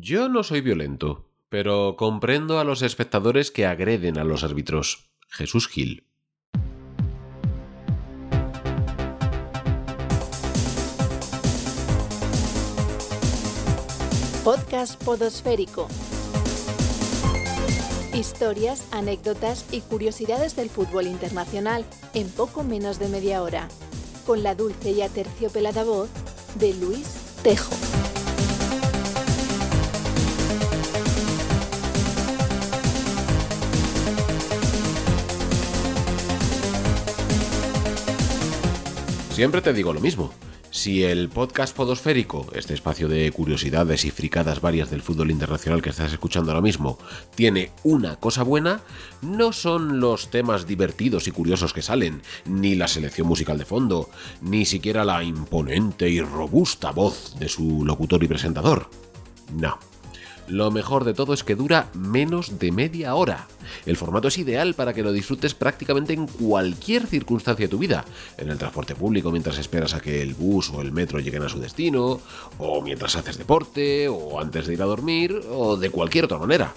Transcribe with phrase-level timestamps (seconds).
[0.00, 5.10] Yo no soy violento, pero comprendo a los espectadores que agreden a los árbitros.
[5.28, 6.06] Jesús Gil.
[14.44, 15.88] Podcast Podosférico.
[18.14, 21.84] Historias, anécdotas y curiosidades del fútbol internacional
[22.14, 23.68] en poco menos de media hora.
[24.26, 26.08] Con la dulce y aterciopelada voz
[26.58, 27.08] de Luis
[27.42, 28.01] Tejo.
[39.32, 40.30] Siempre te digo lo mismo.
[40.70, 45.88] Si el podcast podosférico, este espacio de curiosidades y fricadas varias del fútbol internacional que
[45.88, 46.98] estás escuchando ahora mismo,
[47.34, 48.82] tiene una cosa buena,
[49.22, 54.10] no son los temas divertidos y curiosos que salen, ni la selección musical de fondo,
[54.42, 58.90] ni siquiera la imponente y robusta voz de su locutor y presentador.
[59.54, 59.91] No.
[60.52, 63.46] Lo mejor de todo es que dura menos de media hora.
[63.86, 68.04] El formato es ideal para que lo disfrutes prácticamente en cualquier circunstancia de tu vida,
[68.36, 71.48] en el transporte público mientras esperas a que el bus o el metro lleguen a
[71.48, 72.20] su destino,
[72.58, 76.74] o mientras haces deporte, o antes de ir a dormir, o de cualquier otra manera.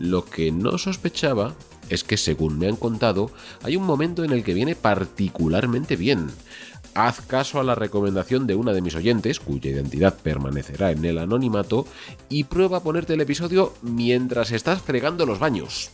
[0.00, 1.54] Lo que no sospechaba
[1.90, 3.30] es que, según me han contado,
[3.62, 6.32] hay un momento en el que viene particularmente bien
[6.94, 11.18] haz caso a la recomendación de una de mis oyentes, cuya identidad permanecerá en el
[11.18, 11.86] anonimato,
[12.28, 15.90] y prueba a ponerte el episodio mientras estás fregando los baños.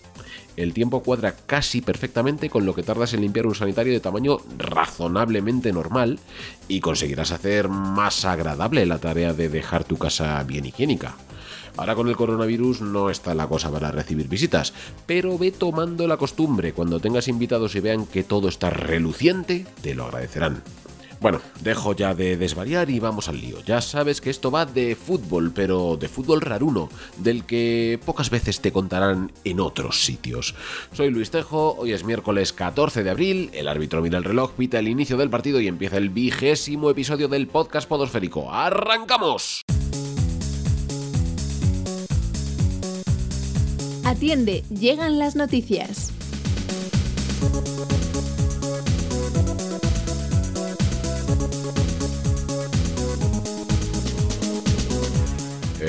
[0.56, 4.38] El tiempo cuadra casi perfectamente con lo que tardas en limpiar un sanitario de tamaño
[4.58, 6.18] razonablemente normal
[6.68, 11.16] y conseguirás hacer más agradable la tarea de dejar tu casa bien higiénica.
[11.76, 14.74] Ahora con el coronavirus no está la cosa para recibir visitas,
[15.06, 16.72] pero ve tomando la costumbre.
[16.72, 20.62] Cuando tengas invitados y vean que todo está reluciente, te lo agradecerán.
[21.20, 23.60] Bueno, dejo ya de desvariar y vamos al lío.
[23.66, 28.60] Ya sabes que esto va de fútbol, pero de fútbol raruno, del que pocas veces
[28.60, 30.54] te contarán en otros sitios.
[30.92, 34.78] Soy Luis Tejo, hoy es miércoles 14 de abril, el árbitro mira el reloj, pita
[34.78, 38.50] el inicio del partido y empieza el vigésimo episodio del podcast podosférico.
[38.50, 39.62] ¡Arrancamos!
[44.04, 46.12] Atiende, llegan las noticias.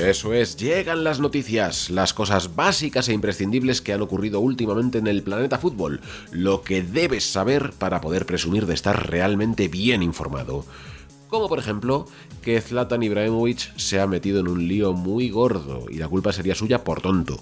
[0.02, 5.06] Eso es, llegan las noticias, las cosas básicas e imprescindibles que han ocurrido últimamente en
[5.06, 6.00] el planeta fútbol,
[6.32, 10.66] lo que debes saber para poder presumir de estar realmente bien informado.
[11.28, 12.08] Como por ejemplo,
[12.42, 16.56] que Zlatan Ibrahimovic se ha metido en un lío muy gordo y la culpa sería
[16.56, 17.40] suya por tonto.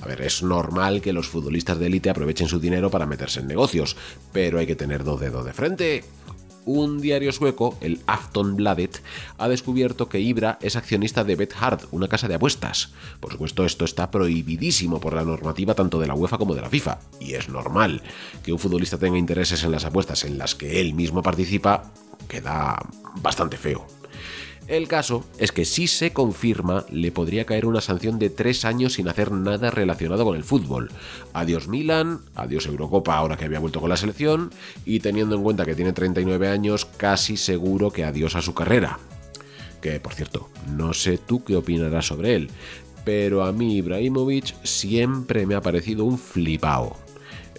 [0.00, 3.48] A ver, es normal que los futbolistas de élite aprovechen su dinero para meterse en
[3.48, 3.96] negocios,
[4.32, 6.04] pero hay que tener dos dedos de frente
[6.64, 9.02] un diario sueco, el Aftonbladet,
[9.38, 12.92] ha descubierto que Ibra es accionista de Bethard, una casa de apuestas.
[13.20, 16.70] Por supuesto, esto está prohibidísimo por la normativa tanto de la UEFA como de la
[16.70, 18.02] FIFA, y es normal
[18.42, 21.92] que un futbolista tenga intereses en las apuestas en las que él mismo participa,
[22.28, 22.78] queda
[23.22, 23.99] bastante feo.
[24.66, 28.94] El caso es que si se confirma, le podría caer una sanción de tres años
[28.94, 30.90] sin hacer nada relacionado con el fútbol.
[31.32, 34.50] Adiós Milan, adiós Eurocopa ahora que había vuelto con la selección,
[34.84, 39.00] y teniendo en cuenta que tiene 39 años, casi seguro que adiós a su carrera.
[39.80, 42.50] Que, por cierto, no sé tú qué opinarás sobre él,
[43.04, 47.09] pero a mí Ibrahimovic siempre me ha parecido un flipao.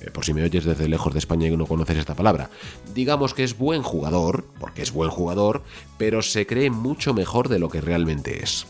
[0.01, 2.49] Eh, por si me oyes desde lejos de España y no conoces esta palabra.
[2.93, 5.63] Digamos que es buen jugador, porque es buen jugador,
[5.97, 8.65] pero se cree mucho mejor de lo que realmente es.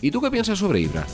[0.00, 1.06] ¿Y tú qué piensas sobre Ibra?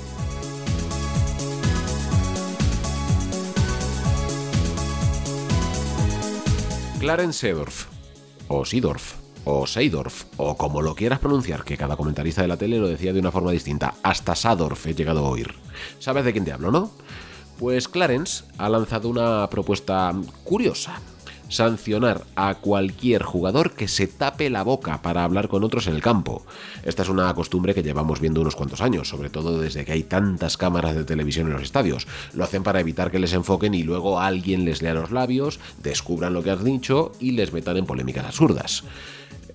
[6.98, 7.86] Clarence Seedorf,
[8.48, 9.14] o Seedorf,
[9.44, 13.12] o Seidorf, o como lo quieras pronunciar, que cada comentarista de la tele lo decía
[13.12, 13.94] de una forma distinta.
[14.03, 15.54] Hasta Sadorf he llegado a oír.
[15.98, 16.91] ¿Sabes de quién te hablo, no?
[17.59, 21.00] Pues Clarence ha lanzado una propuesta curiosa.
[21.49, 26.03] Sancionar a cualquier jugador que se tape la boca para hablar con otros en el
[26.03, 26.45] campo.
[26.84, 30.03] Esta es una costumbre que llevamos viendo unos cuantos años, sobre todo desde que hay
[30.03, 32.07] tantas cámaras de televisión en los estadios.
[32.34, 36.34] Lo hacen para evitar que les enfoquen y luego alguien les lea los labios, descubran
[36.34, 38.83] lo que has dicho y les metan en polémicas absurdas.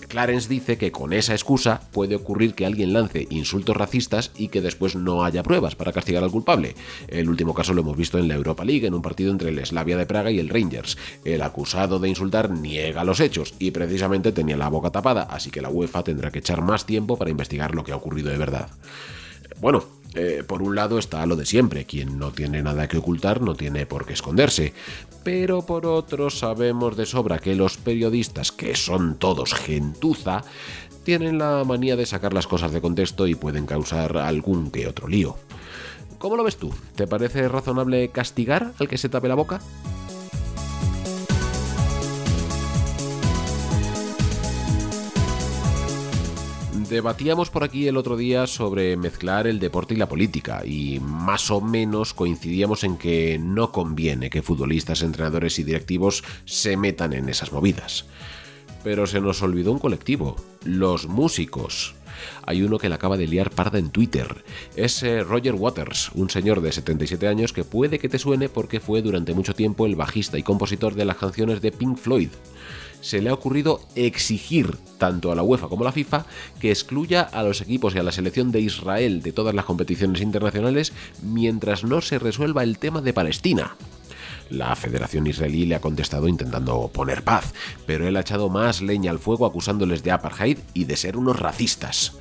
[0.08, 4.62] Clarence dice que con esa excusa puede ocurrir que alguien lance insultos racistas y que
[4.62, 6.76] después no haya pruebas para castigar al culpable.
[7.08, 9.66] El último caso lo hemos visto en la Europa League, en un partido entre el
[9.66, 10.98] Slavia de Praga y el Rangers.
[11.26, 15.62] El acusado de insultar niega los hechos y precisamente tenía la boca tapada, así que
[15.62, 18.70] la UEFA tendrá que echar más tiempo para investigar lo que ha ocurrido de verdad.
[19.60, 19.84] Bueno,
[20.14, 23.56] eh, por un lado está lo de siempre, quien no tiene nada que ocultar no
[23.56, 24.74] tiene por qué esconderse,
[25.24, 30.44] pero por otro sabemos de sobra que los periodistas, que son todos gentuza,
[31.04, 35.08] tienen la manía de sacar las cosas de contexto y pueden causar algún que otro
[35.08, 35.38] lío.
[36.18, 36.72] ¿Cómo lo ves tú?
[36.96, 39.60] ¿Te parece razonable castigar al que se tape la boca?
[46.92, 51.50] Debatíamos por aquí el otro día sobre mezclar el deporte y la política y más
[51.50, 57.30] o menos coincidíamos en que no conviene que futbolistas, entrenadores y directivos se metan en
[57.30, 58.08] esas movidas.
[58.84, 60.36] Pero se nos olvidó un colectivo,
[60.66, 61.96] los músicos.
[62.46, 64.44] Hay uno que la acaba de liar parda en Twitter.
[64.76, 68.82] Es eh, Roger Waters, un señor de 77 años que puede que te suene porque
[68.82, 72.32] fue durante mucho tiempo el bajista y compositor de las canciones de Pink Floyd
[73.02, 76.26] se le ha ocurrido exigir tanto a la UEFA como a la FIFA
[76.60, 80.22] que excluya a los equipos y a la selección de Israel de todas las competiciones
[80.22, 83.76] internacionales mientras no se resuelva el tema de Palestina.
[84.50, 87.54] La Federación Israelí le ha contestado intentando poner paz,
[87.86, 91.40] pero él ha echado más leña al fuego acusándoles de apartheid y de ser unos
[91.40, 92.18] racistas.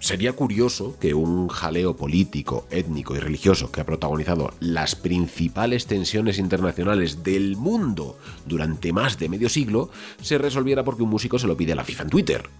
[0.00, 6.38] Sería curioso que un jaleo político, étnico y religioso que ha protagonizado las principales tensiones
[6.38, 8.16] internacionales del mundo
[8.46, 9.90] durante más de medio siglo
[10.22, 12.50] se resolviera porque un músico se lo pide a la FIFA en Twitter.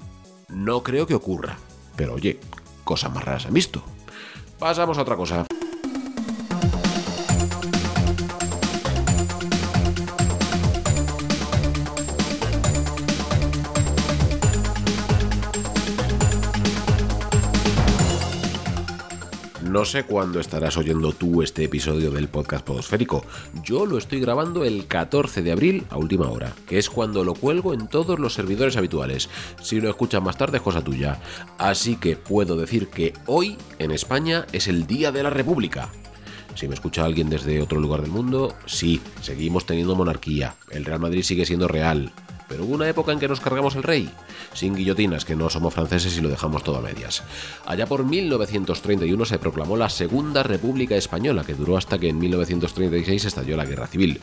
[0.48, 1.58] No creo que ocurra,
[1.94, 2.40] pero oye,
[2.82, 3.84] cosas más raras han visto.
[4.58, 5.46] Pasamos a otra cosa.
[19.68, 23.22] No sé cuándo estarás oyendo tú este episodio del podcast Podosférico.
[23.62, 27.34] Yo lo estoy grabando el 14 de abril a última hora, que es cuando lo
[27.34, 29.28] cuelgo en todos los servidores habituales.
[29.60, 31.20] Si lo escuchas más tarde es cosa tuya.
[31.58, 35.90] Así que puedo decir que hoy en España es el Día de la República.
[36.54, 40.54] Si me escucha alguien desde otro lugar del mundo, sí, seguimos teniendo monarquía.
[40.70, 42.10] El Real Madrid sigue siendo real
[42.48, 44.10] pero hubo una época en que nos cargamos el rey,
[44.54, 47.22] sin guillotinas, que no somos franceses y lo dejamos todo a medias.
[47.66, 53.24] Allá por 1931 se proclamó la Segunda República Española, que duró hasta que en 1936
[53.26, 54.20] estalló la Guerra Civil.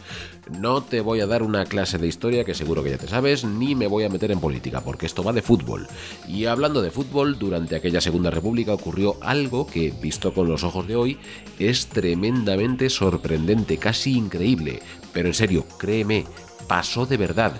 [0.59, 3.45] No te voy a dar una clase de historia que seguro que ya te sabes,
[3.45, 5.87] ni me voy a meter en política, porque esto va de fútbol.
[6.27, 10.87] Y hablando de fútbol, durante aquella Segunda República ocurrió algo que, visto con los ojos
[10.87, 11.19] de hoy,
[11.59, 14.81] es tremendamente sorprendente, casi increíble.
[15.13, 16.25] Pero en serio, créeme,
[16.67, 17.53] pasó de verdad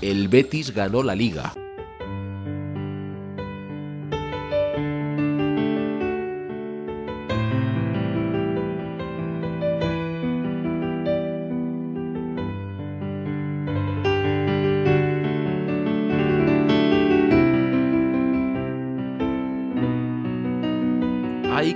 [0.00, 1.52] el Betis ganó la liga.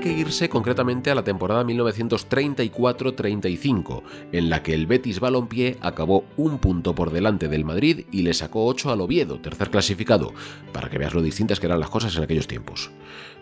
[0.04, 4.02] Que irse concretamente a la temporada 1934-35,
[4.32, 8.34] en la que el Betis Balompié acabó un punto por delante del Madrid y le
[8.34, 10.34] sacó 8 al Oviedo, tercer clasificado,
[10.74, 12.90] para que veas lo distintas que eran las cosas en aquellos tiempos.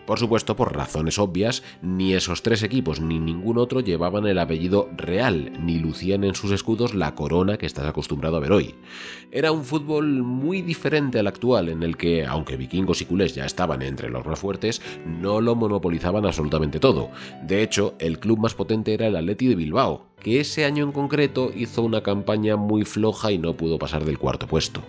[0.05, 4.89] Por supuesto, por razones obvias, ni esos tres equipos ni ningún otro llevaban el apellido
[4.97, 8.75] real, ni lucían en sus escudos la corona que estás acostumbrado a ver hoy.
[9.31, 13.45] Era un fútbol muy diferente al actual, en el que, aunque vikingos y culés ya
[13.45, 17.09] estaban entre los más fuertes, no lo monopolizaban absolutamente todo.
[17.41, 20.91] De hecho, el club más potente era el Atleti de Bilbao, que ese año en
[20.91, 24.81] concreto hizo una campaña muy floja y no pudo pasar del cuarto puesto.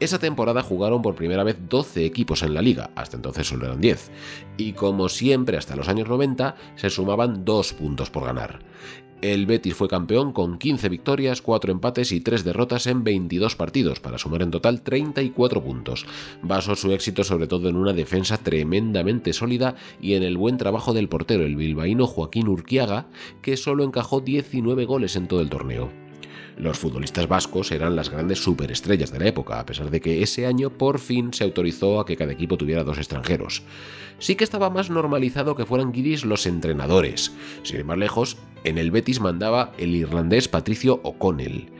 [0.00, 3.82] Esa temporada jugaron por primera vez 12 equipos en la liga, hasta entonces solo eran
[3.82, 4.10] 10,
[4.56, 8.60] y como siempre hasta los años 90 se sumaban 2 puntos por ganar.
[9.20, 14.00] El Betis fue campeón con 15 victorias, 4 empates y 3 derrotas en 22 partidos,
[14.00, 16.06] para sumar en total 34 puntos.
[16.42, 20.94] Basó su éxito sobre todo en una defensa tremendamente sólida y en el buen trabajo
[20.94, 23.08] del portero, el bilbaíno Joaquín Urquiaga,
[23.42, 25.90] que solo encajó 19 goles en todo el torneo.
[26.60, 30.44] Los futbolistas vascos eran las grandes superestrellas de la época, a pesar de que ese
[30.44, 33.62] año por fin se autorizó a que cada equipo tuviera dos extranjeros.
[34.18, 37.32] Sí que estaba más normalizado que fueran guiris los entrenadores.
[37.62, 41.70] Sin ir más lejos, en el Betis mandaba el irlandés Patricio O'Connell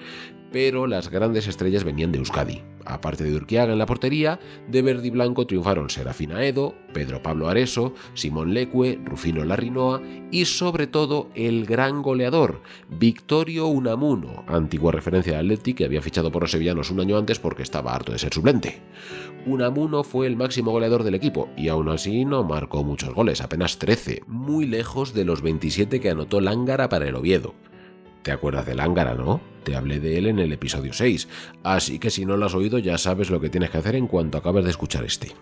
[0.53, 2.63] pero las grandes estrellas venían de Euskadi.
[2.85, 7.49] Aparte de Urquiaga en la portería, de verde y blanco triunfaron Serafina Edo, Pedro Pablo
[7.49, 15.35] Areso, Simón Leque, Rufino Larrinoa y sobre todo el gran goleador, Victorio Unamuno, antigua referencia
[15.35, 18.19] de Atleti que había fichado por los sevillanos un año antes porque estaba harto de
[18.19, 18.81] ser suplente.
[19.47, 23.79] Unamuno fue el máximo goleador del equipo y aún así no marcó muchos goles, apenas
[23.79, 27.55] 13, muy lejos de los 27 que anotó Lángara para el Oviedo.
[28.23, 29.41] Te acuerdas de Lángara, ¿no?
[29.65, 31.29] Te hablé de él en el episodio 6,
[31.63, 34.07] así que si no lo has oído ya sabes lo que tienes que hacer en
[34.07, 35.33] cuanto acabes de escuchar este.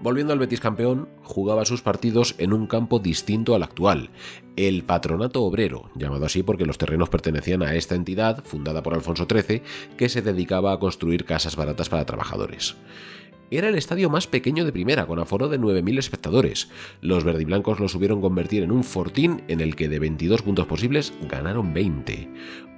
[0.00, 4.10] Volviendo al Betis campeón, jugaba sus partidos en un campo distinto al actual,
[4.56, 9.26] el Patronato Obrero, llamado así porque los terrenos pertenecían a esta entidad, fundada por Alfonso
[9.30, 9.62] XIII,
[9.96, 12.76] que se dedicaba a construir casas baratas para trabajadores.
[13.58, 16.68] Era el estadio más pequeño de primera, con aforo de 9.000 espectadores.
[17.00, 21.12] Los verdiblancos lo subieron convertir en un fortín en el que de 22 puntos posibles
[21.28, 22.28] ganaron 20.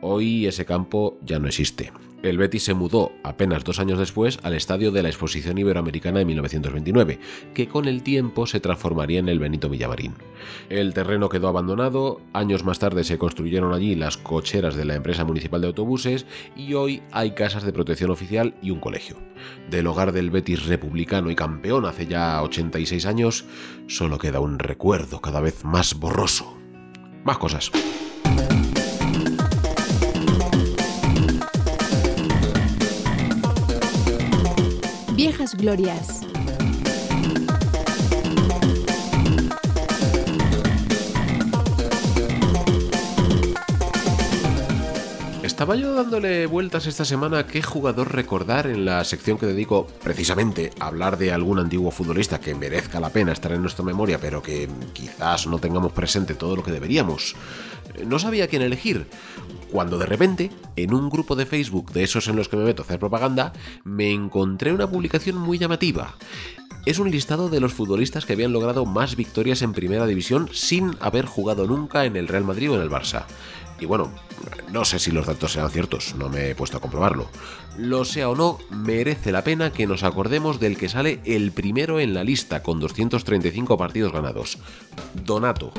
[0.01, 1.93] Hoy ese campo ya no existe
[2.25, 6.25] el Betis se mudó apenas dos años después al estadio de la Exposición Iberoamericana de
[6.25, 7.19] 1929,
[7.53, 10.15] que con el tiempo se transformaría en el Benito Villamarín.
[10.71, 15.25] El terreno quedó abandonado, años más tarde se construyeron allí las cocheras de la empresa
[15.25, 16.25] municipal de autobuses
[16.57, 19.17] y hoy hay casas de protección oficial y un colegio.
[19.71, 23.45] Del hogar del Betis republicano y campeón hace ya 86 años,
[23.87, 26.57] solo queda un recuerdo cada vez más borroso.
[27.23, 27.71] Más cosas.
[35.57, 36.21] Glorias.
[45.43, 49.87] Estaba yo dándole vueltas esta semana a qué jugador recordar en la sección que dedico
[50.03, 54.19] precisamente a hablar de algún antiguo futbolista que merezca la pena estar en nuestra memoria,
[54.21, 57.35] pero que quizás no tengamos presente todo lo que deberíamos.
[58.07, 59.07] No sabía quién elegir,
[59.75, 62.83] cuando de repente, en un grupo de Facebook de esos en los que me meto
[62.83, 63.53] a hacer propaganda,
[63.83, 66.15] me encontré una publicación muy llamativa.
[66.87, 70.93] Es un listado de los futbolistas que habían logrado más victorias en primera división sin
[71.01, 73.25] haber jugado nunca en el Real Madrid o en el Barça.
[73.81, 74.13] Y bueno,
[74.71, 77.27] no sé si los datos sean ciertos, no me he puesto a comprobarlo.
[77.77, 81.99] Lo sea o no, merece la pena que nos acordemos del que sale el primero
[81.99, 84.59] en la lista con 235 partidos ganados.
[85.15, 85.73] Donato.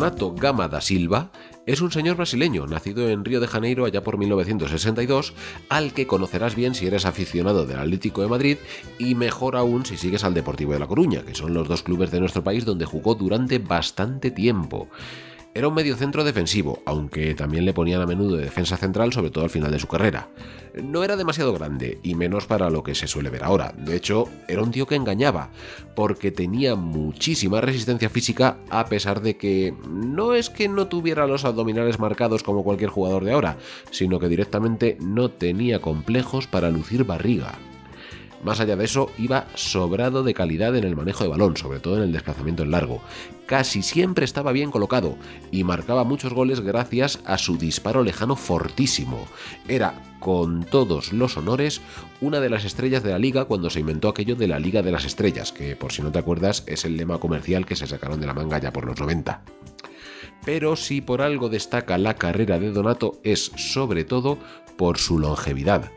[0.00, 1.30] Donato Gama da Silva
[1.66, 5.34] es un señor brasileño, nacido en Río de Janeiro allá por 1962,
[5.68, 8.56] al que conocerás bien si eres aficionado del Atlético de Madrid
[8.98, 12.10] y mejor aún si sigues al Deportivo de La Coruña, que son los dos clubes
[12.10, 14.88] de nuestro país donde jugó durante bastante tiempo.
[15.60, 19.44] Era un mediocentro defensivo, aunque también le ponían a menudo de defensa central, sobre todo
[19.44, 20.30] al final de su carrera.
[20.82, 23.74] No era demasiado grande, y menos para lo que se suele ver ahora.
[23.76, 25.50] De hecho, era un tío que engañaba,
[25.94, 31.44] porque tenía muchísima resistencia física, a pesar de que no es que no tuviera los
[31.44, 33.58] abdominales marcados como cualquier jugador de ahora,
[33.90, 37.58] sino que directamente no tenía complejos para lucir barriga.
[38.42, 41.98] Más allá de eso, iba sobrado de calidad en el manejo de balón, sobre todo
[41.98, 43.02] en el desplazamiento en largo.
[43.46, 45.16] Casi siempre estaba bien colocado
[45.50, 49.26] y marcaba muchos goles gracias a su disparo lejano fortísimo.
[49.68, 51.82] Era, con todos los honores,
[52.20, 54.92] una de las estrellas de la liga cuando se inventó aquello de la Liga de
[54.92, 58.20] las Estrellas, que por si no te acuerdas es el lema comercial que se sacaron
[58.20, 59.42] de la manga ya por los 90
[60.44, 64.38] pero si por algo destaca la carrera de Donato es sobre todo
[64.76, 65.90] por su longevidad.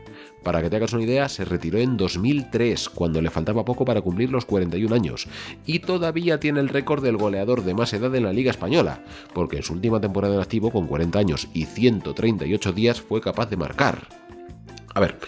[0.44, 4.02] Para que te hagas una idea, se retiró en 2003, cuando le faltaba poco para
[4.02, 5.26] cumplir los 41 años,
[5.64, 9.56] y todavía tiene el récord del goleador de más edad en la Liga Española, porque
[9.56, 13.56] en su última temporada en activo, con 40 años y 138 días, fue capaz de
[13.56, 14.06] marcar.
[14.94, 15.18] A ver,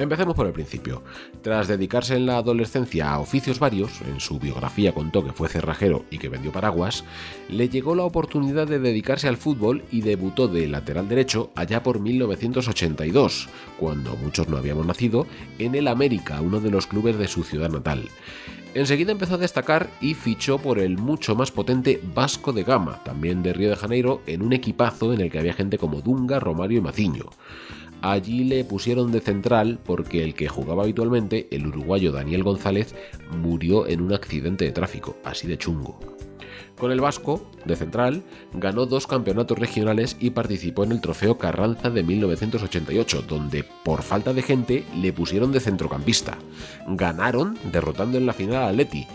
[0.00, 1.02] Empecemos por el principio.
[1.42, 6.06] Tras dedicarse en la adolescencia a oficios varios, en su biografía contó que fue cerrajero
[6.10, 7.04] y que vendió paraguas,
[7.50, 12.00] le llegó la oportunidad de dedicarse al fútbol y debutó de lateral derecho allá por
[12.00, 15.26] 1982, cuando muchos no habíamos nacido,
[15.58, 18.08] en el América, uno de los clubes de su ciudad natal.
[18.72, 23.42] Enseguida empezó a destacar y fichó por el mucho más potente Vasco de Gama, también
[23.42, 26.78] de Río de Janeiro, en un equipazo en el que había gente como Dunga, Romario
[26.78, 27.26] y Maciño.
[28.02, 32.94] Allí le pusieron de central porque el que jugaba habitualmente, el uruguayo Daniel González,
[33.42, 35.98] murió en un accidente de tráfico, así de chungo.
[36.78, 38.22] Con el Vasco, de central,
[38.54, 44.32] ganó dos campeonatos regionales y participó en el Trofeo Carranza de 1988, donde por falta
[44.32, 46.38] de gente le pusieron de centrocampista.
[46.86, 49.06] Ganaron derrotando en la final a Leti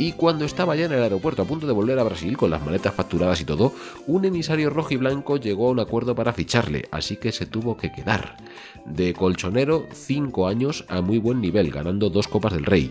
[0.00, 2.64] y cuando estaba ya en el aeropuerto a punto de volver a Brasil con las
[2.64, 3.74] maletas facturadas y todo,
[4.06, 7.76] un emisario rojo y blanco llegó a un acuerdo para ficharle, así que se tuvo
[7.76, 8.38] que quedar.
[8.86, 12.90] De colchonero, 5 años a muy buen nivel, ganando dos Copas del Rey.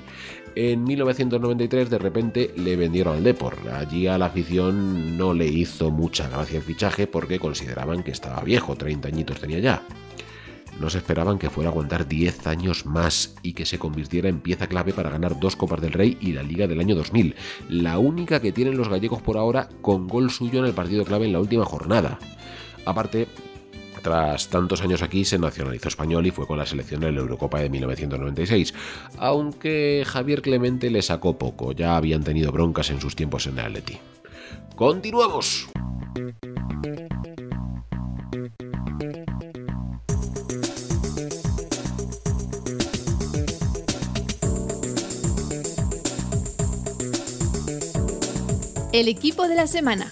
[0.62, 3.56] En 1993 de repente le vendieron al Depor.
[3.74, 8.44] Allí a la afición no le hizo mucha gracia el fichaje porque consideraban que estaba
[8.44, 9.84] viejo, 30 añitos tenía ya.
[10.78, 14.42] No se esperaban que fuera a aguantar 10 años más y que se convirtiera en
[14.42, 17.36] pieza clave para ganar dos Copas del Rey y la Liga del año 2000,
[17.70, 21.26] la única que tienen los gallegos por ahora con gol suyo en el partido clave
[21.26, 22.20] en la última jornada.
[22.84, 23.30] Aparte,
[24.00, 27.60] tras tantos años aquí se nacionalizó español y fue con la selección en la Eurocopa
[27.60, 28.74] de 1996,
[29.18, 33.66] aunque Javier Clemente le sacó poco, ya habían tenido broncas en sus tiempos en el
[33.66, 33.98] Atleti.
[34.76, 35.70] ¡Continuamos!
[48.92, 50.10] el equipo de la semana.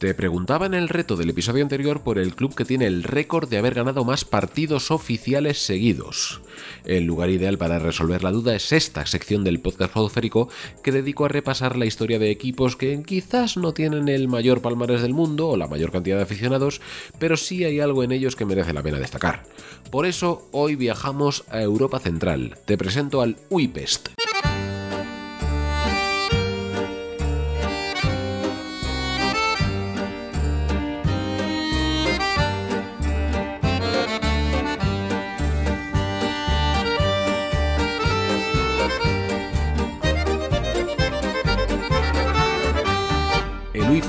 [0.00, 3.50] Te preguntaba en el reto del episodio anterior por el club que tiene el récord
[3.50, 6.40] de haber ganado más partidos oficiales seguidos.
[6.86, 10.48] El lugar ideal para resolver la duda es esta sección del podcast podosférico
[10.82, 15.02] que dedico a repasar la historia de equipos que quizás no tienen el mayor palmarés
[15.02, 16.80] del mundo o la mayor cantidad de aficionados,
[17.18, 19.42] pero sí hay algo en ellos que merece la pena destacar.
[19.90, 22.56] Por eso hoy viajamos a Europa Central.
[22.64, 24.08] Te presento al Uipest.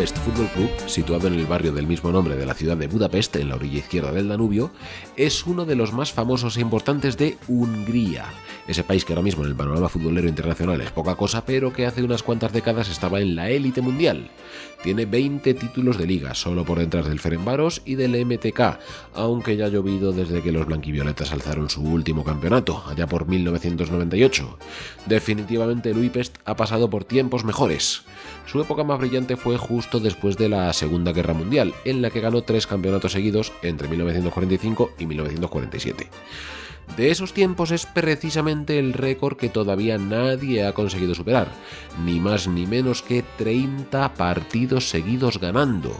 [0.01, 3.35] Budapest Fútbol Club, situado en el barrio del mismo nombre de la ciudad de Budapest,
[3.35, 4.71] en la orilla izquierda del Danubio,
[5.15, 8.25] es uno de los más famosos e importantes de Hungría,
[8.67, 11.85] ese país que ahora mismo en el panorama futbolero internacional es poca cosa, pero que
[11.85, 14.29] hace unas cuantas décadas estaba en la élite mundial.
[14.83, 18.79] Tiene 20 títulos de liga, solo por detrás del Ferenbaros y del MTK,
[19.13, 24.57] aunque ya ha llovido desde que los blanquivioletas alzaron su último campeonato, allá por 1998.
[25.05, 28.03] Definitivamente el Uipest ha pasado por tiempos mejores.
[28.45, 32.21] Su época más brillante fue justo después de la Segunda Guerra Mundial, en la que
[32.21, 36.09] ganó tres campeonatos seguidos entre 1945 y 1947
[36.97, 41.47] de esos tiempos es precisamente el récord que todavía nadie ha conseguido superar,
[42.03, 45.91] ni más ni menos que 30 partidos seguidos ganando.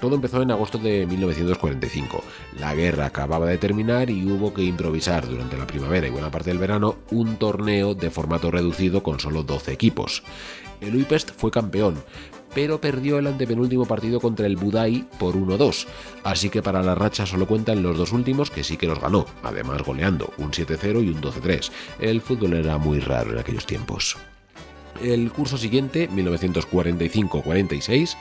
[0.00, 2.24] Todo empezó en agosto de 1945.
[2.58, 6.50] La guerra acababa de terminar y hubo que improvisar durante la primavera y buena parte
[6.50, 10.22] del verano un torneo de formato reducido con solo 12 equipos.
[10.80, 12.02] El Uipest fue campeón,
[12.54, 15.86] pero perdió el antepenúltimo partido contra el Budai por 1-2,
[16.24, 19.26] así que para la racha solo cuentan los dos últimos que sí que los ganó,
[19.42, 21.70] además goleando un 7-0 y un 12-3.
[22.00, 24.16] El fútbol era muy raro en aquellos tiempos.
[25.02, 28.16] El curso siguiente, 1945-46,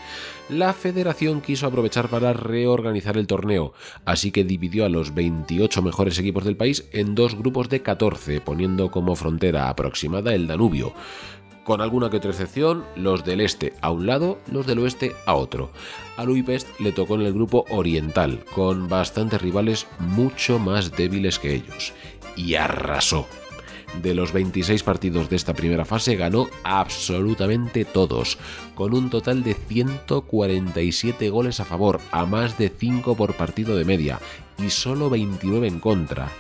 [0.47, 3.73] la federación quiso aprovechar para reorganizar el torneo,
[4.05, 8.39] así que dividió a los 28 mejores equipos del país en dos grupos de 14,
[8.39, 10.93] poniendo como frontera aproximada el Danubio
[11.69, 15.36] con alguna que otra excepción, los del este a un lado, los del oeste a
[15.36, 15.69] otro.
[16.17, 21.53] A Luipest le tocó en el grupo oriental, con bastantes rivales mucho más débiles que
[21.53, 21.93] ellos,
[22.36, 23.27] y arrasó.
[24.01, 28.39] De los 26 partidos de esta primera fase ganó absolutamente todos,
[28.73, 33.86] con un total de 147 goles a favor, a más de 5 por partido de
[33.86, 34.19] media,
[34.58, 36.32] y solo 29 en contra.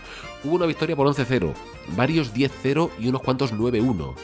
[0.43, 1.53] Hubo una victoria por 11-0,
[1.97, 4.15] varios 10-0 y unos cuantos 9-1.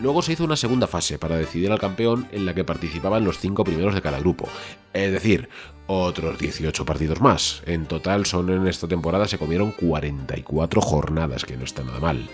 [0.00, 3.38] Luego se hizo una segunda fase para decidir al campeón en la que participaban los
[3.38, 4.48] cinco primeros de cada grupo.
[4.92, 5.48] Es decir,
[5.86, 7.62] otros 18 partidos más.
[7.66, 12.28] En total son en esta temporada se comieron 44 jornadas, que no está nada mal.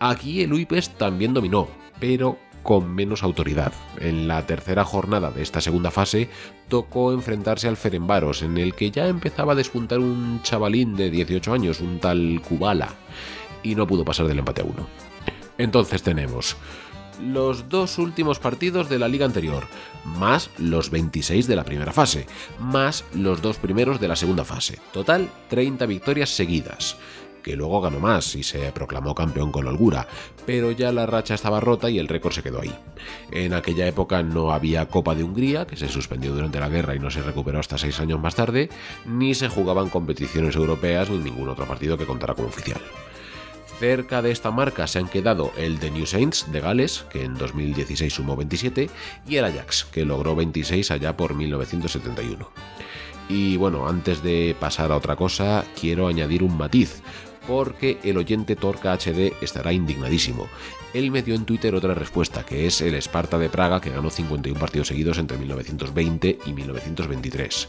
[0.00, 3.72] Aquí el Uipes también dominó, pero con menos autoridad.
[3.98, 6.28] En la tercera jornada de esta segunda fase
[6.68, 11.52] tocó enfrentarse al Ferenbaros, en el que ya empezaba a despuntar un chavalín de 18
[11.52, 12.94] años, un tal Kubala,
[13.62, 15.07] y no pudo pasar del empate a uno.
[15.58, 16.56] Entonces tenemos
[17.20, 19.64] los dos últimos partidos de la liga anterior,
[20.04, 22.26] más los 26 de la primera fase,
[22.60, 24.78] más los dos primeros de la segunda fase.
[24.92, 26.96] Total, 30 victorias seguidas
[27.42, 30.06] que luego ganó más y se proclamó campeón con holgura,
[30.44, 32.74] pero ya la racha estaba rota y el récord se quedó ahí.
[33.30, 36.98] En aquella época no había Copa de Hungría, que se suspendió durante la guerra y
[36.98, 38.68] no se recuperó hasta seis años más tarde,
[39.06, 42.80] ni se jugaban competiciones europeas ni ningún otro partido que contara como oficial.
[43.78, 47.34] Cerca de esta marca se han quedado el de New Saints de Gales, que en
[47.34, 48.90] 2016 sumó 27,
[49.28, 52.50] y el Ajax, que logró 26 allá por 1971.
[53.28, 57.02] Y bueno, antes de pasar a otra cosa, quiero añadir un matiz,
[57.46, 60.48] porque el oyente Torca HD estará indignadísimo.
[60.92, 64.10] Él me dio en Twitter otra respuesta, que es el Esparta de Praga, que ganó
[64.10, 67.68] 51 partidos seguidos entre 1920 y 1923.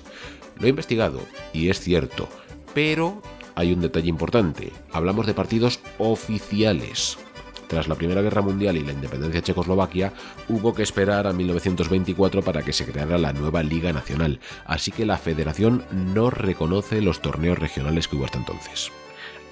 [0.58, 1.22] Lo he investigado,
[1.54, 2.28] y es cierto,
[2.74, 3.22] pero
[3.60, 4.72] hay un detalle importante.
[4.94, 7.20] Hablamos de partidos oficiales.
[7.68, 10.12] Tras la Primera Guerra Mundial y la independencia de Checoslovaquia,
[10.48, 15.06] hubo que esperar a 1924 para que se creara la nueva Liga Nacional, así que
[15.06, 18.92] la federación no reconoce los torneos regionales que hubo hasta entonces.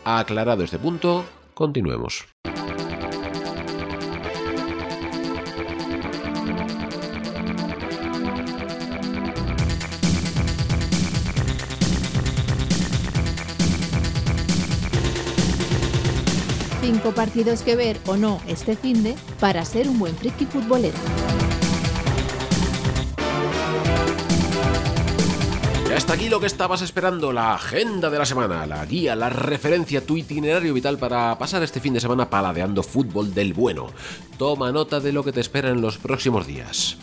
[0.04, 2.26] Aclarado este punto, continuemos.
[16.88, 20.96] Cinco partidos que ver o no este finde para ser un buen friki futbolero.
[25.94, 30.06] hasta aquí lo que estabas esperando, la agenda de la semana, la guía, la referencia,
[30.06, 33.88] tu itinerario vital para pasar este fin de semana paladeando fútbol del bueno.
[34.38, 36.98] Toma nota de lo que te espera en los próximos días.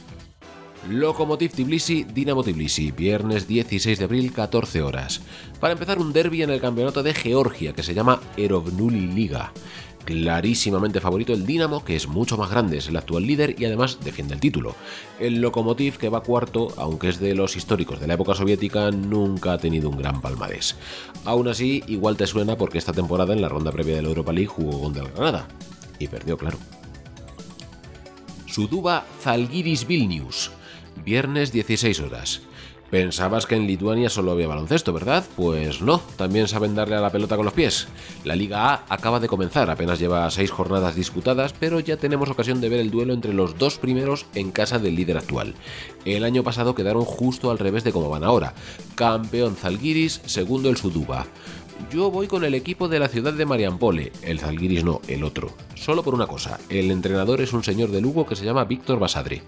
[0.88, 5.22] Lokomotiv Tbilisi, Dinamo Tbilisi, viernes 16 de abril, 14 horas.
[5.60, 9.52] Para empezar un derby en el campeonato de Georgia que se llama Erovnuli Liga
[10.04, 13.98] clarísimamente favorito el Dinamo, que es mucho más grande, es el actual líder y además
[14.02, 14.76] defiende el título.
[15.18, 19.54] El Lokomotiv, que va cuarto, aunque es de los históricos de la época soviética, nunca
[19.54, 20.76] ha tenido un gran palmarés.
[21.24, 24.32] Aún así, igual te suena porque esta temporada en la ronda previa de la Europa
[24.32, 25.48] League jugó con el Granada.
[25.98, 26.58] Y perdió, claro.
[28.46, 30.52] Suduba Zalgiris Vilnius,
[31.04, 32.42] viernes 16 horas.
[32.90, 35.24] Pensabas que en Lituania solo había baloncesto, ¿verdad?
[35.36, 37.88] Pues no, también saben darle a la pelota con los pies.
[38.22, 42.60] La Liga A acaba de comenzar, apenas lleva seis jornadas disputadas, pero ya tenemos ocasión
[42.60, 45.54] de ver el duelo entre los dos primeros en casa del líder actual.
[46.04, 48.54] El año pasado quedaron justo al revés de cómo van ahora.
[48.94, 51.26] Campeón Zalgiris, segundo el Suduba.
[51.90, 55.52] Yo voy con el equipo de la ciudad de Mariampole, el Zalgiris no, el otro.
[55.74, 59.00] Solo por una cosa, el entrenador es un señor de Lugo que se llama Víctor
[59.00, 59.42] Basadre.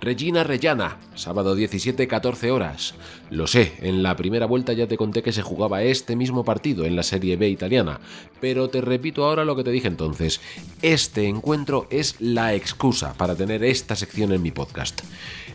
[0.00, 2.94] Regina Rellana, sábado 17-14 horas.
[3.30, 6.84] Lo sé, en la primera vuelta ya te conté que se jugaba este mismo partido
[6.84, 8.00] en la Serie B italiana,
[8.40, 10.40] pero te repito ahora lo que te dije entonces.
[10.82, 15.00] Este encuentro es la excusa para tener esta sección en mi podcast.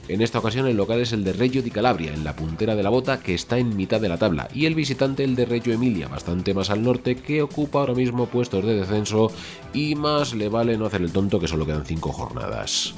[0.07, 2.83] En esta ocasión el local es el de Reggio di Calabria, en la puntera de
[2.83, 5.73] la bota que está en mitad de la tabla, y el visitante el de Reggio
[5.73, 9.31] Emilia, bastante más al norte, que ocupa ahora mismo puestos de descenso
[9.71, 12.95] y más le vale no hacer el tonto que solo quedan 5 jornadas.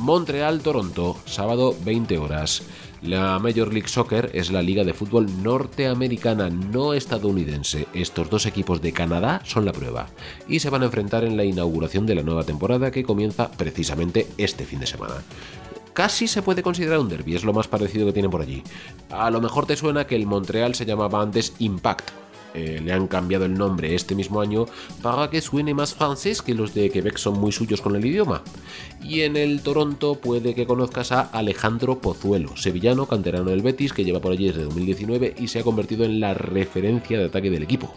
[0.00, 2.62] Montreal-Toronto, sábado 20 horas.
[3.02, 7.86] La Major League Soccer es la liga de fútbol norteamericana, no estadounidense.
[7.92, 10.08] Estos dos equipos de Canadá son la prueba
[10.48, 14.26] y se van a enfrentar en la inauguración de la nueva temporada que comienza precisamente
[14.38, 15.16] este fin de semana
[15.92, 18.62] casi se puede considerar un derby, es lo más parecido que tienen por allí.
[19.10, 22.10] A lo mejor te suena que el Montreal se llamaba antes Impact,
[22.54, 24.66] eh, le han cambiado el nombre este mismo año
[25.02, 28.42] para que suene más francés que los de Quebec son muy suyos con el idioma.
[29.02, 34.04] Y en el Toronto puede que conozcas a Alejandro Pozuelo, sevillano, canterano del Betis, que
[34.04, 37.62] lleva por allí desde 2019 y se ha convertido en la referencia de ataque del
[37.62, 37.94] equipo.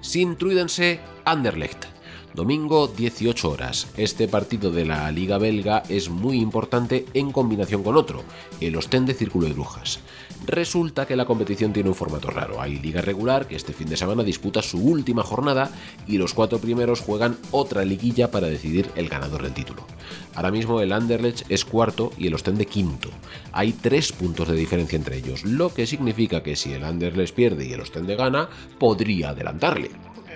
[0.00, 1.86] Sin Truidense, Anderlecht.
[2.34, 3.86] Domingo 18 horas.
[3.96, 8.24] Este partido de la Liga Belga es muy importante en combinación con otro,
[8.60, 10.00] el Ostende Círculo de Brujas.
[10.46, 12.60] Resulta que la competición tiene un formato raro.
[12.60, 15.70] Hay liga regular que este fin de semana disputa su última jornada
[16.06, 19.86] y los cuatro primeros juegan otra liguilla para decidir el ganador del título.
[20.34, 23.10] Ahora mismo el Anderlecht es cuarto y el Ostende quinto.
[23.52, 27.66] Hay tres puntos de diferencia entre ellos, lo que significa que si el Anderlecht pierde
[27.66, 29.90] y el Ostende gana, podría adelantarle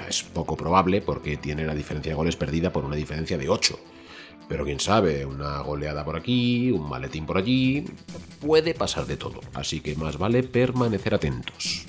[0.08, 3.78] es poco probable porque tiene la diferencia de goles perdida por una diferencia de 8.
[4.48, 7.84] Pero quién sabe, una goleada por aquí, un maletín por allí,
[8.40, 11.86] puede pasar de todo, así que más vale permanecer atentos.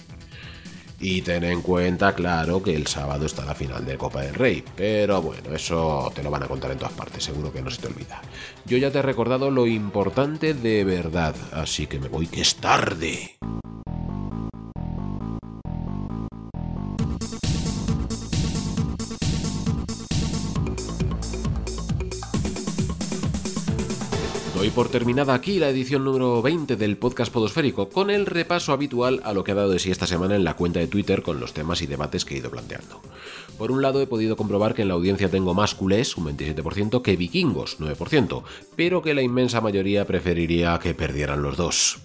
[1.02, 4.64] Y ten en cuenta, claro, que el sábado está la final de Copa del Rey,
[4.76, 7.82] pero bueno, eso te lo van a contar en todas partes, seguro que no se
[7.82, 8.22] te olvida.
[8.66, 12.56] Yo ya te he recordado lo importante de verdad, así que me voy que es
[12.56, 13.38] tarde.
[24.70, 29.20] Doy por terminada aquí la edición número 20 del podcast Podosférico, con el repaso habitual
[29.24, 31.40] a lo que ha dado de sí esta semana en la cuenta de Twitter con
[31.40, 33.02] los temas y debates que he ido planteando.
[33.58, 37.02] Por un lado he podido comprobar que en la audiencia tengo más culés, un 27%,
[37.02, 38.44] que vikingos, 9%,
[38.76, 42.00] pero que la inmensa mayoría preferiría que perdieran los dos.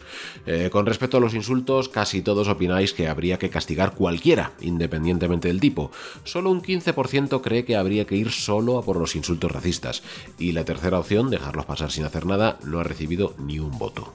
[0.47, 5.49] Eh, con respecto a los insultos, casi todos opináis que habría que castigar cualquiera, independientemente
[5.49, 5.91] del tipo.
[6.25, 10.03] Solo un 15% cree que habría que ir solo a por los insultos racistas,
[10.39, 14.13] y la tercera opción, dejarlos pasar sin hacer nada, no ha recibido ni un voto.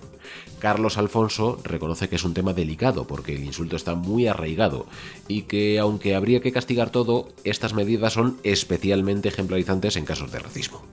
[0.60, 4.86] Carlos Alfonso reconoce que es un tema delicado porque el insulto está muy arraigado
[5.28, 10.40] y que aunque habría que castigar todo, estas medidas son especialmente ejemplarizantes en casos de
[10.40, 10.84] racismo.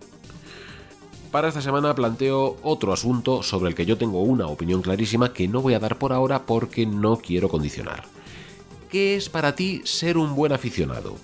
[1.33, 5.49] Para esta semana planteo otro asunto sobre el que yo tengo una opinión clarísima que
[5.49, 8.05] no voy a dar por ahora porque no quiero condicionar.
[8.89, 11.17] ¿Qué es para ti ser un buen aficionado?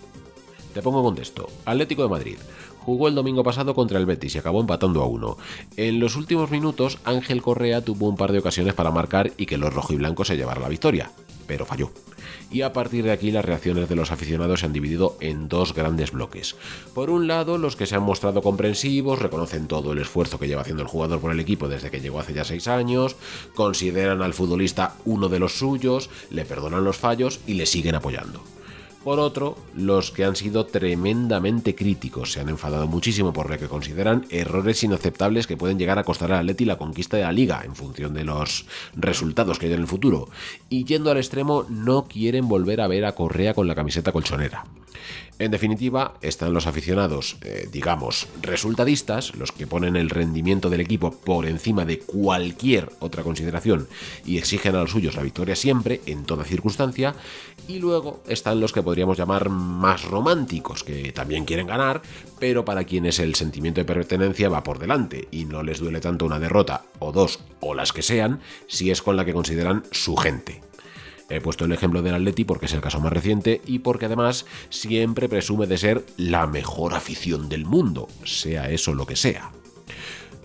[0.74, 1.48] Te pongo contexto.
[1.64, 2.36] Atlético de Madrid
[2.84, 5.36] jugó el domingo pasado contra el Betis y acabó empatando a uno.
[5.76, 9.58] En los últimos minutos, Ángel Correa tuvo un par de ocasiones para marcar y que
[9.58, 11.10] los rojiblancos se llevaran la victoria,
[11.46, 11.90] pero falló.
[12.50, 15.72] Y a partir de aquí las reacciones de los aficionados se han dividido en dos
[15.72, 16.54] grandes bloques.
[16.94, 20.60] Por un lado, los que se han mostrado comprensivos, reconocen todo el esfuerzo que lleva
[20.60, 23.16] haciendo el jugador por el equipo desde que llegó hace ya seis años,
[23.54, 28.42] consideran al futbolista uno de los suyos, le perdonan los fallos y le siguen apoyando.
[29.04, 33.66] Por otro, los que han sido tremendamente críticos se han enfadado muchísimo por lo que
[33.66, 37.62] consideran errores inaceptables que pueden llegar a costar al Atleti la conquista de la liga
[37.64, 40.28] en función de los resultados que hay en el futuro.
[40.68, 44.64] Y yendo al extremo, no quieren volver a ver a Correa con la camiseta colchonera.
[45.38, 51.10] En definitiva, están los aficionados, eh, digamos, resultadistas, los que ponen el rendimiento del equipo
[51.10, 53.88] por encima de cualquier otra consideración
[54.24, 57.16] y exigen a los suyos la victoria siempre, en toda circunstancia,
[57.66, 62.02] y luego están los que podríamos llamar más románticos, que también quieren ganar,
[62.38, 66.24] pero para quienes el sentimiento de pertenencia va por delante y no les duele tanto
[66.24, 70.16] una derrota, o dos, o las que sean, si es con la que consideran su
[70.16, 70.60] gente.
[71.32, 74.44] He puesto el ejemplo del Atleti porque es el caso más reciente y porque además
[74.68, 79.50] siempre presume de ser la mejor afición del mundo, sea eso lo que sea.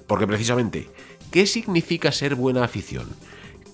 [0.08, 0.88] Porque precisamente,
[1.30, 3.08] ¿qué significa ser buena afición?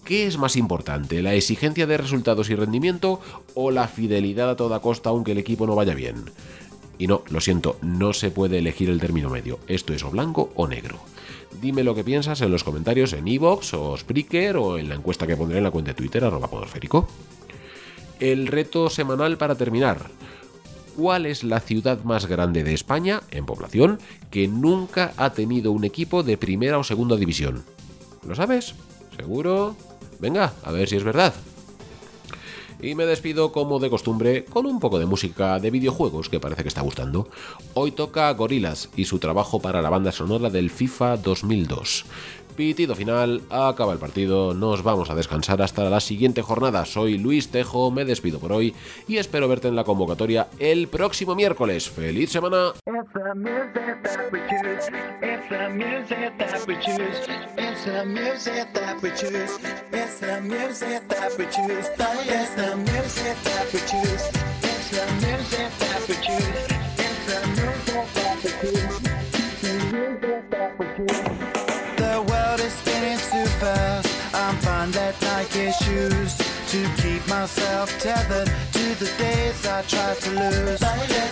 [0.03, 3.21] ¿Qué es más importante, la exigencia de resultados y rendimiento
[3.53, 6.31] o la fidelidad a toda costa aunque el equipo no vaya bien?
[6.97, 9.59] Y no, lo siento, no se puede elegir el término medio.
[9.67, 10.99] Esto es o blanco o negro.
[11.61, 15.27] Dime lo que piensas en los comentarios en iVoox o Spreaker o en la encuesta
[15.27, 17.07] que pondré en la cuenta de Twitter, arroba podosférico.
[18.19, 20.09] El reto semanal para terminar.
[20.95, 25.83] ¿Cuál es la ciudad más grande de España, en población, que nunca ha tenido un
[25.85, 27.63] equipo de primera o segunda división?
[28.27, 28.75] ¿Lo sabes?
[29.15, 29.75] ¿Seguro?
[30.19, 31.33] Venga, a ver si es verdad.
[32.83, 36.63] Y me despido como de costumbre con un poco de música de videojuegos que parece
[36.63, 37.29] que está gustando.
[37.75, 42.03] Hoy toca Gorillaz y su trabajo para la banda sonora del FIFA 2002.
[42.55, 46.85] Pitido final, acaba el partido, nos vamos a descansar hasta la siguiente jornada.
[46.85, 48.75] Soy Luis Tejo, me despido por hoy
[49.07, 51.89] y espero verte en la convocatoria el próximo miércoles.
[51.89, 52.73] ¡Feliz semana!
[77.43, 80.79] Myself tethered to the days I tried to lose.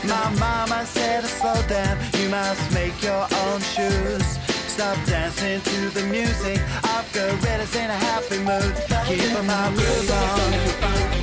[0.04, 4.38] My mama said, slow down, you must make your own shoes.
[4.67, 6.60] Stop dancing to the music.
[6.84, 8.76] I've got gorillas in a happy mood.
[9.08, 11.20] Keep my groove on.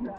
[0.00, 0.10] Yeah.